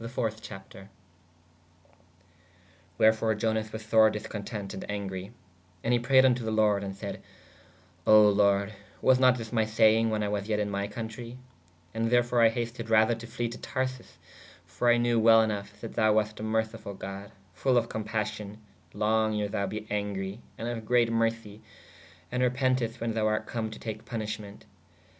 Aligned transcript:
The 0.00 0.08
.iiij. 0.08 0.40
Chapter. 0.40 0.90
Wherfore 2.98 3.36
Ionas 3.36 3.72
was 3.72 3.86
sore 3.86 4.10
discontent 4.10 4.72
ād 4.74 4.84
angre. 4.90 5.30
And 5.84 5.92
he 5.92 6.00
prayed 6.00 6.24
vn 6.24 6.34
to 6.34 6.42
the 6.42 6.50
lorde 6.50 6.82
ād 6.82 6.96
sayd: 6.96 7.20
O 8.04 8.28
lord/ 8.30 8.72
was 9.00 9.20
not 9.20 9.38
this 9.38 9.52
my 9.52 9.64
sayenge 9.64 10.10
when 10.10 10.24
I 10.24 10.28
was 10.28 10.48
yet 10.48 10.58
in 10.58 10.70
my 10.70 10.88
contre? 10.88 11.36
And 11.94 12.10
therfore 12.10 12.42
I 12.42 12.48
hasted 12.48 12.90
rather 12.90 13.14
to 13.14 13.28
fle 13.28 13.46
to 13.50 13.58
Tharsis: 13.58 14.16
for 14.66 14.90
I 14.90 14.96
knew 14.96 15.20
well 15.20 15.40
ynough 15.46 15.78
that 15.82 15.94
thou 15.94 16.14
wast 16.14 16.40
a 16.40 16.42
mercifull 16.42 16.98
god/ 16.98 17.30
ful 17.52 17.76
of 17.78 17.88
cōpassion/ 17.88 18.56
long 18.92 19.34
yer 19.34 19.46
thou 19.46 19.68
be 19.68 19.82
angre 19.82 20.40
and 20.58 20.66
of 20.66 20.84
great 20.84 21.12
mercie 21.12 21.60
and 22.32 22.42
repentest 22.42 22.98
when 22.98 23.14
thou 23.14 23.28
art 23.28 23.46
come 23.46 23.70
to 23.70 23.78
take 23.78 24.04
punishment. 24.04 24.66